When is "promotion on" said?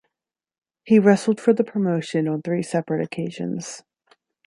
1.63-2.41